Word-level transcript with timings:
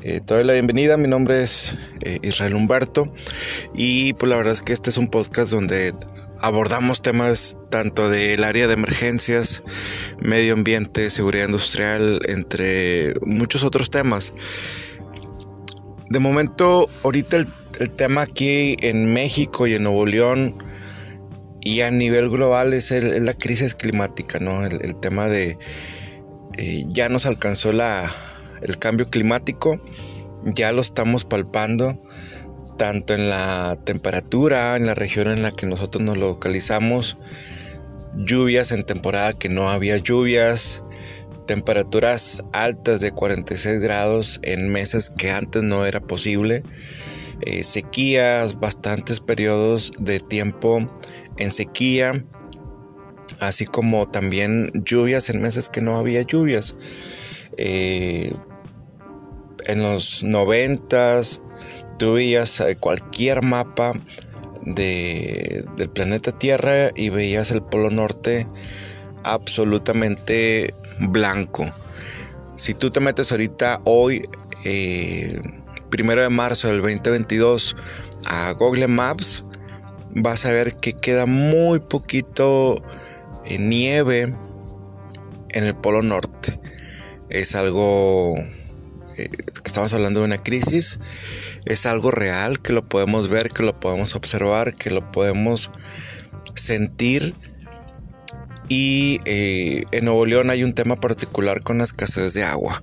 Eh, 0.00 0.22
te 0.24 0.32
doy 0.32 0.44
la 0.44 0.54
bienvenida, 0.54 0.96
mi 0.96 1.08
nombre 1.08 1.42
es 1.42 1.76
eh, 2.00 2.20
Israel 2.22 2.54
Humberto 2.54 3.12
y 3.74 4.14
pues 4.14 4.30
la 4.30 4.36
verdad 4.36 4.54
es 4.54 4.62
que 4.62 4.72
este 4.72 4.88
es 4.88 4.96
un 4.96 5.08
podcast 5.08 5.52
donde 5.52 5.92
abordamos 6.40 7.02
temas 7.02 7.58
tanto 7.68 8.08
del 8.08 8.44
área 8.44 8.66
de 8.66 8.72
emergencias, 8.72 9.62
medio 10.22 10.54
ambiente, 10.54 11.10
seguridad 11.10 11.44
industrial, 11.44 12.20
entre 12.24 13.12
muchos 13.26 13.62
otros 13.62 13.90
temas. 13.90 14.32
De 16.08 16.18
momento, 16.18 16.88
ahorita 17.04 17.36
el 17.36 17.46
el 17.78 17.90
tema 17.90 18.22
aquí 18.22 18.76
en 18.80 19.12
México 19.12 19.66
y 19.66 19.74
en 19.74 19.84
Nuevo 19.84 20.06
León 20.06 20.56
y 21.60 21.80
a 21.82 21.90
nivel 21.90 22.28
global 22.28 22.72
es, 22.72 22.90
la 22.90 23.34
crisis 23.34 23.74
climática, 23.74 24.38
¿no? 24.38 24.64
El, 24.64 24.96
tema 24.96 25.28
de 25.28 25.58
eh, 26.56 26.84
ya 26.88 27.08
nos 27.08 27.26
alcanzó 27.26 27.72
la, 27.72 28.10
el 28.62 28.78
cambio 28.78 29.08
climático, 29.10 29.78
ya 30.44 30.72
lo 30.72 30.80
estamos 30.80 31.24
palpando 31.24 32.00
tanto 32.78 33.12
en 33.12 33.28
la 33.28 33.78
temperatura, 33.84 34.76
en 34.76 34.86
la 34.86 34.94
región 34.94 35.26
en 35.28 35.42
la 35.42 35.50
que 35.50 35.66
nosotros 35.66 36.02
nos 36.02 36.16
localizamos, 36.16 37.18
lluvias 38.14 38.72
en 38.72 38.84
temporada 38.84 39.32
que 39.34 39.48
no 39.48 39.68
había 39.68 39.96
lluvias, 39.96 40.82
temperaturas 41.46 42.44
altas 42.52 43.00
de 43.00 43.10
46 43.10 43.80
grados 43.80 44.38
en 44.42 44.68
meses 44.68 45.10
que 45.10 45.30
antes 45.30 45.62
no 45.62 45.86
era 45.86 46.00
posible. 46.00 46.62
Eh, 47.42 47.62
sequías, 47.62 48.58
bastantes 48.58 49.20
periodos 49.20 49.92
de 49.98 50.18
tiempo 50.18 50.88
en 51.36 51.52
sequía, 51.52 52.24
así 53.38 53.64
como 53.64 54.08
también 54.08 54.70
lluvias 54.74 55.30
en 55.30 55.40
meses 55.40 55.68
que 55.68 55.80
no 55.80 55.96
había 55.96 56.22
lluvias. 56.22 56.74
Eh, 57.56 58.32
en 59.66 59.82
los 59.82 60.24
noventas 60.24 61.40
tú 61.98 62.14
veías 62.14 62.60
eh, 62.60 62.76
cualquier 62.76 63.42
mapa 63.42 63.92
de, 64.62 65.64
del 65.76 65.90
planeta 65.90 66.36
Tierra 66.36 66.90
y 66.94 67.10
veías 67.10 67.52
el 67.52 67.62
Polo 67.62 67.90
Norte 67.90 68.46
absolutamente 69.22 70.74
blanco. 70.98 71.66
Si 72.56 72.74
tú 72.74 72.90
te 72.90 72.98
metes 72.98 73.30
ahorita 73.30 73.80
hoy 73.84 74.28
primero 75.90 76.22
de 76.22 76.28
marzo 76.28 76.68
del 76.68 76.82
2022 76.82 77.76
a 78.26 78.52
Google 78.52 78.88
Maps, 78.88 79.44
vas 80.10 80.44
a 80.44 80.52
ver 80.52 80.76
que 80.76 80.92
queda 80.94 81.26
muy 81.26 81.80
poquito 81.80 82.82
eh, 83.44 83.58
nieve 83.58 84.34
en 85.50 85.64
el 85.64 85.74
Polo 85.74 86.02
Norte. 86.02 86.60
Es 87.30 87.54
algo 87.54 88.36
eh, 89.16 89.28
que 89.28 89.62
estamos 89.66 89.92
hablando 89.92 90.20
de 90.20 90.26
una 90.26 90.38
crisis, 90.38 90.98
es 91.64 91.86
algo 91.86 92.10
real, 92.10 92.60
que 92.60 92.72
lo 92.72 92.84
podemos 92.86 93.28
ver, 93.28 93.50
que 93.50 93.62
lo 93.62 93.78
podemos 93.78 94.14
observar, 94.14 94.74
que 94.74 94.90
lo 94.90 95.10
podemos 95.12 95.70
sentir. 96.54 97.34
Y 98.70 99.18
eh, 99.24 99.84
en 99.92 100.04
Nuevo 100.04 100.26
León 100.26 100.50
hay 100.50 100.62
un 100.62 100.74
tema 100.74 100.96
particular 100.96 101.60
con 101.60 101.78
la 101.78 101.84
escasez 101.84 102.34
de 102.34 102.44
agua 102.44 102.82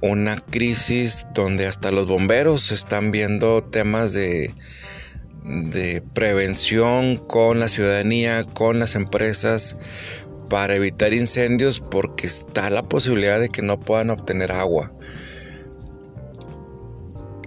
una 0.00 0.36
crisis 0.36 1.26
donde 1.34 1.66
hasta 1.66 1.90
los 1.90 2.06
bomberos 2.06 2.72
están 2.72 3.10
viendo 3.10 3.64
temas 3.64 4.12
de, 4.12 4.54
de 5.44 6.02
prevención 6.14 7.16
con 7.16 7.60
la 7.60 7.68
ciudadanía, 7.68 8.44
con 8.44 8.78
las 8.78 8.94
empresas 8.94 9.76
para 10.48 10.76
evitar 10.76 11.12
incendios 11.12 11.80
porque 11.80 12.26
está 12.26 12.70
la 12.70 12.82
posibilidad 12.82 13.40
de 13.40 13.48
que 13.48 13.62
no 13.62 13.80
puedan 13.80 14.10
obtener 14.10 14.52
agua. 14.52 14.92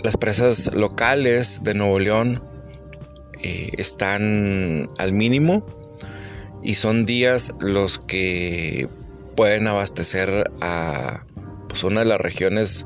Las 0.04 0.18
presas 0.18 0.74
locales 0.74 1.62
de 1.64 1.74
Nuevo 1.74 2.00
León 2.00 2.44
eh, 3.44 3.70
están 3.78 4.90
al 4.98 5.14
mínimo 5.14 5.66
y 6.64 6.76
son 6.76 7.06
días 7.06 7.54
los 7.60 8.00
que 8.00 8.88
pueden 9.36 9.68
abastecer 9.68 10.52
a 10.62 11.26
pues 11.72 11.86
una 11.86 12.02
de 12.02 12.06
las 12.06 12.20
regiones 12.20 12.86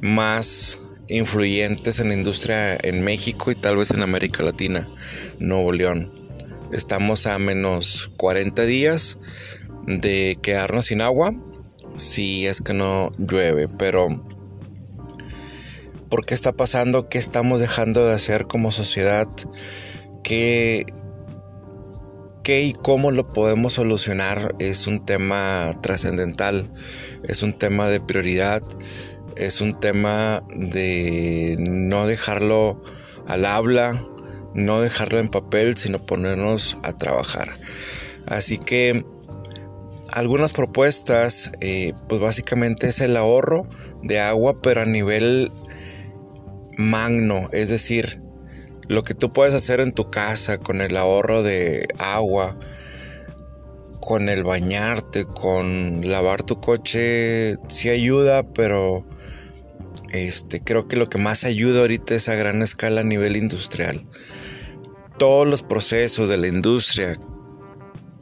más 0.00 0.80
influyentes 1.08 1.98
en 1.98 2.08
la 2.08 2.14
industria 2.14 2.78
en 2.80 3.02
México 3.02 3.50
y 3.50 3.56
tal 3.56 3.76
vez 3.76 3.90
en 3.90 4.02
América 4.02 4.44
Latina, 4.44 4.88
Nuevo 5.40 5.72
León. 5.72 6.12
Estamos 6.72 7.26
a 7.26 7.38
menos 7.38 8.12
40 8.16 8.62
días 8.62 9.18
de 9.86 10.38
quedarnos 10.40 10.86
sin 10.86 11.00
agua 11.00 11.34
si 11.96 12.46
es 12.46 12.60
que 12.60 12.72
no 12.72 13.10
llueve, 13.18 13.68
pero 13.68 14.22
¿por 16.08 16.24
qué 16.24 16.34
está 16.34 16.52
pasando? 16.52 17.08
¿Qué 17.08 17.18
estamos 17.18 17.60
dejando 17.60 18.06
de 18.06 18.14
hacer 18.14 18.46
como 18.46 18.70
sociedad? 18.70 19.28
¿Qué, 20.22 20.86
y 22.56 22.72
cómo 22.72 23.10
lo 23.10 23.28
podemos 23.28 23.74
solucionar 23.74 24.54
es 24.58 24.86
un 24.86 25.04
tema 25.04 25.72
trascendental, 25.82 26.70
es 27.24 27.42
un 27.42 27.52
tema 27.52 27.88
de 27.88 28.00
prioridad, 28.00 28.62
es 29.36 29.60
un 29.60 29.78
tema 29.78 30.42
de 30.54 31.56
no 31.58 32.06
dejarlo 32.06 32.82
al 33.26 33.44
habla, 33.44 34.06
no 34.54 34.80
dejarlo 34.80 35.20
en 35.20 35.28
papel, 35.28 35.76
sino 35.76 36.04
ponernos 36.04 36.78
a 36.82 36.96
trabajar. 36.96 37.58
Así 38.26 38.56
que 38.56 39.04
algunas 40.10 40.54
propuestas, 40.54 41.52
eh, 41.60 41.92
pues 42.08 42.20
básicamente 42.20 42.88
es 42.88 43.00
el 43.00 43.16
ahorro 43.16 43.66
de 44.02 44.20
agua, 44.20 44.56
pero 44.62 44.80
a 44.82 44.86
nivel 44.86 45.52
magno, 46.78 47.48
es 47.52 47.68
decir, 47.68 48.22
lo 48.88 49.02
que 49.02 49.14
tú 49.14 49.32
puedes 49.32 49.54
hacer 49.54 49.80
en 49.80 49.92
tu 49.92 50.10
casa 50.10 50.58
con 50.58 50.80
el 50.80 50.96
ahorro 50.96 51.42
de 51.42 51.88
agua, 51.98 52.54
con 54.00 54.28
el 54.28 54.44
bañarte, 54.44 55.26
con 55.26 56.08
lavar 56.08 56.42
tu 56.42 56.56
coche, 56.56 57.56
sí 57.68 57.90
ayuda, 57.90 58.42
pero 58.54 59.04
este, 60.12 60.62
creo 60.62 60.88
que 60.88 60.96
lo 60.96 61.08
que 61.08 61.18
más 61.18 61.44
ayuda 61.44 61.80
ahorita 61.80 62.14
es 62.14 62.28
a 62.30 62.34
gran 62.34 62.62
escala 62.62 63.02
a 63.02 63.04
nivel 63.04 63.36
industrial. 63.36 64.06
Todos 65.18 65.46
los 65.46 65.62
procesos 65.62 66.30
de 66.30 66.38
la 66.38 66.48
industria 66.48 67.18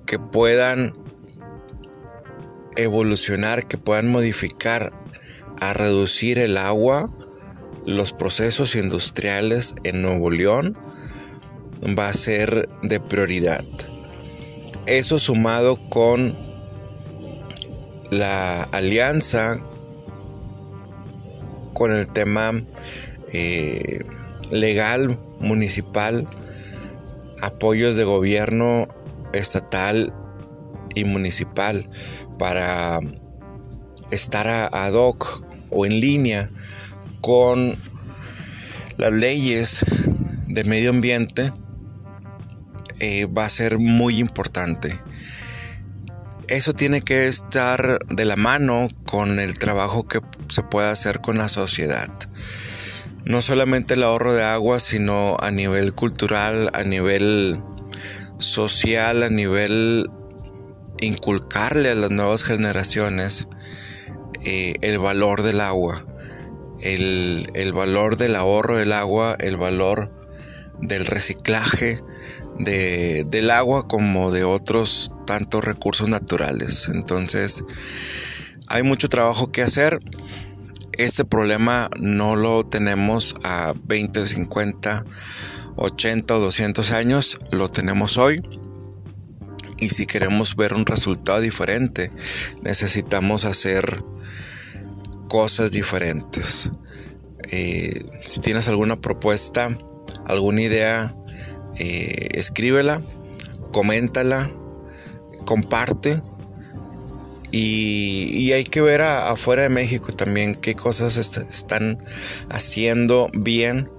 que 0.06 0.18
puedan 0.18 0.94
evolucionar, 2.76 3.66
que 3.66 3.78
puedan 3.78 4.08
modificar 4.08 4.92
a 5.60 5.74
reducir 5.74 6.38
el 6.38 6.56
agua, 6.56 7.14
los 7.86 8.12
procesos 8.12 8.74
industriales 8.74 9.74
en 9.84 10.02
Nuevo 10.02 10.30
León 10.30 10.76
va 11.98 12.08
a 12.08 12.12
ser 12.12 12.68
de 12.82 12.98
prioridad. 12.98 13.64
Eso 14.86 15.18
sumado 15.18 15.78
con 15.88 16.36
la 18.10 18.64
alianza 18.64 19.60
con 21.74 21.92
el 21.92 22.08
tema 22.08 22.64
eh, 23.32 24.04
legal 24.50 25.18
municipal, 25.38 26.28
apoyos 27.40 27.96
de 27.96 28.04
gobierno 28.04 28.88
estatal 29.32 30.12
y 30.94 31.04
municipal 31.04 31.88
para 32.38 32.98
estar 34.10 34.48
ad 34.48 34.94
hoc 34.94 35.42
o 35.70 35.86
en 35.86 36.00
línea 36.00 36.48
con 37.26 37.76
las 38.98 39.10
leyes 39.10 39.84
de 40.46 40.62
medio 40.62 40.90
ambiente 40.90 41.52
eh, 43.00 43.26
va 43.26 43.46
a 43.46 43.50
ser 43.50 43.78
muy 43.78 44.20
importante. 44.20 44.96
Eso 46.46 46.72
tiene 46.72 47.00
que 47.00 47.26
estar 47.26 47.98
de 48.06 48.24
la 48.24 48.36
mano 48.36 48.86
con 49.06 49.40
el 49.40 49.58
trabajo 49.58 50.06
que 50.06 50.20
se 50.48 50.62
puede 50.62 50.88
hacer 50.88 51.20
con 51.20 51.36
la 51.36 51.48
sociedad. 51.48 52.08
no 53.24 53.42
solamente 53.42 53.94
el 53.94 54.04
ahorro 54.04 54.32
de 54.32 54.44
agua, 54.44 54.78
sino 54.78 55.36
a 55.40 55.50
nivel 55.50 55.94
cultural, 55.94 56.70
a 56.74 56.84
nivel 56.84 57.60
social, 58.38 59.24
a 59.24 59.30
nivel 59.30 60.08
inculcarle 61.00 61.90
a 61.90 61.96
las 61.96 62.12
nuevas 62.12 62.44
generaciones 62.44 63.48
eh, 64.44 64.74
el 64.80 65.00
valor 65.00 65.42
del 65.42 65.60
agua, 65.60 66.06
el, 66.80 67.72
valor 67.72 68.16
del 68.16 68.36
ahorro 68.36 68.76
del 68.76 68.92
agua, 68.92 69.36
el 69.38 69.56
valor 69.56 70.12
del 70.80 71.06
reciclaje 71.06 72.02
del 72.58 73.50
agua 73.50 73.86
como 73.86 74.30
de 74.30 74.44
otros 74.44 75.12
tantos 75.26 75.64
recursos 75.64 76.08
naturales. 76.08 76.88
Entonces, 76.92 77.64
hay 78.68 78.82
mucho 78.82 79.08
trabajo 79.08 79.52
que 79.52 79.62
hacer. 79.62 80.00
Este 80.92 81.24
problema 81.24 81.90
no 81.98 82.36
lo 82.36 82.64
tenemos 82.64 83.36
a 83.44 83.74
20, 83.84 84.26
50, 84.26 85.04
80 85.76 86.36
o 86.36 86.40
200 86.40 86.90
años, 86.92 87.38
lo 87.50 87.70
tenemos 87.70 88.16
hoy. 88.16 88.40
Y 89.78 89.90
si 89.90 90.06
queremos 90.06 90.56
ver 90.56 90.72
un 90.72 90.86
resultado 90.86 91.40
diferente, 91.40 92.10
necesitamos 92.62 93.44
hacer 93.44 94.02
cosas 95.28 95.70
diferentes. 95.70 96.70
Eh, 97.50 98.04
si 98.24 98.40
tienes 98.40 98.68
alguna 98.68 99.00
propuesta, 99.00 99.76
alguna 100.24 100.62
idea, 100.62 101.14
eh, 101.78 102.28
escríbela, 102.32 103.02
coméntala, 103.72 104.52
comparte. 105.44 106.22
Y, 107.52 108.52
hay 108.52 108.64
que 108.64 108.80
ver 108.80 109.02
afuera 109.02 109.62
de 109.62 109.68
México 109.68 110.12
también 110.12 110.56
qué 110.56 110.74
cosas 110.74 111.16
están 111.16 112.02
haciendo 112.50 113.30
bien. 113.32 113.90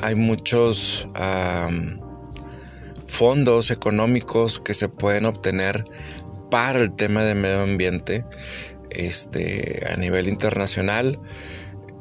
Hay 0.00 0.14
muchos 0.14 1.08
fondos 3.06 3.70
económicos 3.70 4.58
que 4.58 4.74
se 4.74 4.88
pueden 4.88 5.24
obtener 5.24 5.84
para 6.50 6.80
el 6.80 6.94
tema 6.94 7.24
de 7.24 7.34
medio 7.34 7.62
ambiente 7.62 8.24
este, 8.94 9.86
a 9.90 9.96
nivel 9.96 10.28
internacional. 10.28 11.18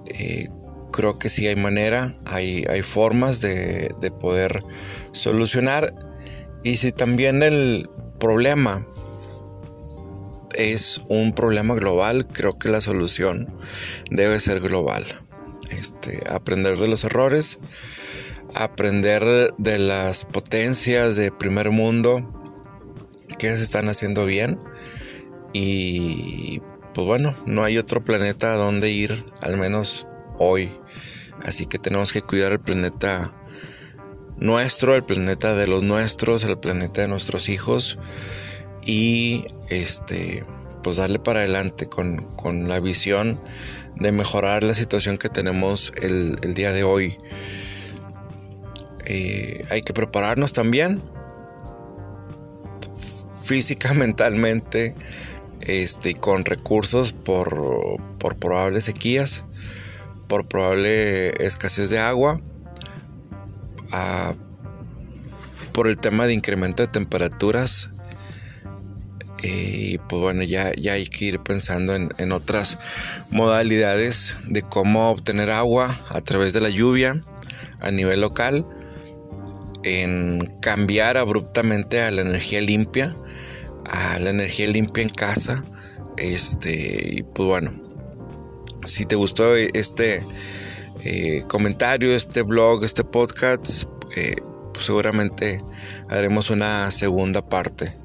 Eh, 0.05 0.45
creo 0.91 1.17
que 1.17 1.29
sí 1.29 1.47
hay 1.47 1.55
manera, 1.55 2.15
hay, 2.25 2.65
hay 2.69 2.81
formas 2.81 3.41
de, 3.41 3.89
de, 3.99 4.11
poder 4.11 4.63
solucionar. 5.11 5.93
Y 6.63 6.77
si 6.77 6.91
también 6.91 7.43
el 7.43 7.89
problema 8.19 8.87
es 10.55 11.01
un 11.09 11.33
problema 11.33 11.75
global, 11.75 12.27
creo 12.27 12.57
que 12.57 12.69
la 12.69 12.81
solución 12.81 13.53
debe 14.09 14.39
ser 14.39 14.59
global. 14.59 15.03
Este, 15.71 16.23
aprender 16.29 16.77
de 16.77 16.87
los 16.87 17.03
errores, 17.03 17.59
aprender 18.53 19.53
de 19.57 19.79
las 19.79 20.25
potencias 20.25 21.15
de 21.15 21.31
primer 21.31 21.71
mundo 21.71 22.29
que 23.39 23.55
se 23.57 23.63
están 23.63 23.89
haciendo 23.89 24.25
bien 24.25 24.59
y 25.53 26.61
pues 26.93 27.07
bueno, 27.07 27.35
no 27.45 27.63
hay 27.63 27.77
otro 27.77 28.03
planeta 28.03 28.53
a 28.53 28.57
donde 28.57 28.91
ir, 28.91 29.25
al 29.41 29.57
menos 29.57 30.07
hoy. 30.37 30.69
Así 31.43 31.65
que 31.65 31.79
tenemos 31.79 32.13
que 32.13 32.21
cuidar 32.21 32.51
el 32.51 32.59
planeta 32.59 33.33
nuestro, 34.37 34.95
el 34.95 35.03
planeta 35.03 35.55
de 35.55 35.67
los 35.67 35.83
nuestros, 35.83 36.43
el 36.43 36.57
planeta 36.57 37.01
de 37.01 37.07
nuestros 37.07 37.49
hijos 37.49 37.97
y 38.85 39.45
este 39.69 40.45
pues 40.83 40.97
darle 40.97 41.17
para 41.17 41.39
adelante 41.39 41.87
con, 41.87 42.67
la 42.67 42.79
visión 42.81 43.39
de 43.95 44.11
mejorar 44.11 44.63
la 44.63 44.73
situación 44.73 45.17
que 45.17 45.29
tenemos 45.29 45.93
el, 46.01 46.53
día 46.53 46.73
de 46.73 46.83
hoy. 46.83 47.17
Eh, 49.05 49.65
hay 49.69 49.81
que 49.81 49.93
prepararnos 49.93 50.51
también 50.51 51.01
física, 53.43 53.93
mentalmente, 53.93 54.95
este, 55.67 56.13
con 56.13 56.45
recursos 56.45 57.13
por, 57.13 57.97
por 58.19 58.35
probables 58.35 58.85
sequías, 58.85 59.45
por 60.27 60.47
probable 60.47 61.29
escasez 61.43 61.89
de 61.89 61.99
agua, 61.99 62.41
por 65.71 65.87
el 65.87 65.97
tema 65.97 66.25
de 66.25 66.33
incremento 66.33 66.83
de 66.83 66.87
temperaturas. 66.87 67.91
Y 69.41 69.97
pues 69.97 70.21
bueno, 70.21 70.43
ya, 70.43 70.71
ya 70.73 70.93
hay 70.93 71.05
que 71.05 71.25
ir 71.25 71.39
pensando 71.39 71.95
en, 71.95 72.09
en 72.17 72.31
otras 72.31 72.77
modalidades 73.29 74.37
de 74.47 74.61
cómo 74.61 75.09
obtener 75.09 75.51
agua 75.51 76.01
a 76.09 76.21
través 76.21 76.53
de 76.53 76.61
la 76.61 76.69
lluvia 76.69 77.25
a 77.81 77.91
nivel 77.91 78.21
local, 78.21 78.65
en 79.83 80.49
cambiar 80.61 81.17
abruptamente 81.17 82.01
a 82.01 82.09
la 82.11 82.21
energía 82.21 82.61
limpia, 82.61 83.15
a 83.89 84.19
la 84.19 84.29
energía 84.29 84.67
limpia 84.67 85.03
en 85.03 85.09
casa. 85.09 85.63
Este, 86.17 87.15
y 87.15 87.23
pues 87.23 87.47
bueno, 87.47 87.73
si 88.85 89.05
te 89.05 89.15
gustó 89.15 89.55
este 89.55 90.25
eh, 91.03 91.43
comentario, 91.47 92.15
este 92.15 92.41
blog, 92.41 92.83
este 92.83 93.03
podcast, 93.03 93.83
eh, 94.15 94.35
pues 94.73 94.85
seguramente 94.85 95.61
haremos 96.09 96.49
una 96.49 96.89
segunda 96.91 97.47
parte. 97.47 97.95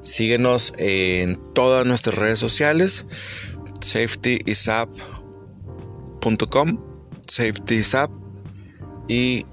Síguenos 0.00 0.72
en 0.78 1.38
todas 1.54 1.84
nuestras 1.86 2.16
redes 2.16 2.38
sociales, 2.38 3.04
safetyisap.com, 3.80 6.78
safetyisap 7.26 8.10
y 9.08 9.44